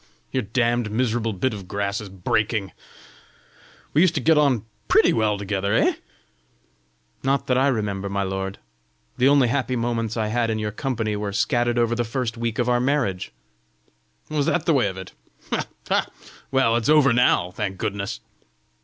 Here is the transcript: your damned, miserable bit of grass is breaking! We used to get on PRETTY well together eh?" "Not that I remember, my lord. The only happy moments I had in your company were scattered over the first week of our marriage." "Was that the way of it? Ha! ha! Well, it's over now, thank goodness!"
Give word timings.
your 0.31 0.41
damned, 0.41 0.89
miserable 0.89 1.31
bit 1.31 1.53
of 1.53 1.67
grass 1.67 2.01
is 2.01 2.09
breaking! 2.09 2.71
We 3.93 4.01
used 4.01 4.15
to 4.15 4.19
get 4.19 4.35
on 4.35 4.65
PRETTY 4.87 5.13
well 5.13 5.37
together 5.37 5.75
eh?" 5.75 5.93
"Not 7.21 7.45
that 7.45 7.55
I 7.55 7.67
remember, 7.67 8.09
my 8.09 8.23
lord. 8.23 8.57
The 9.19 9.27
only 9.27 9.49
happy 9.49 9.75
moments 9.75 10.17
I 10.17 10.29
had 10.29 10.49
in 10.49 10.57
your 10.57 10.71
company 10.71 11.15
were 11.15 11.31
scattered 11.33 11.77
over 11.77 11.93
the 11.93 12.03
first 12.03 12.35
week 12.35 12.57
of 12.57 12.67
our 12.67 12.79
marriage." 12.79 13.31
"Was 14.27 14.47
that 14.47 14.65
the 14.65 14.73
way 14.73 14.87
of 14.87 14.97
it? 14.97 15.11
Ha! 15.51 15.67
ha! 15.87 16.07
Well, 16.49 16.75
it's 16.77 16.89
over 16.89 17.13
now, 17.13 17.51
thank 17.51 17.77
goodness!" 17.77 18.21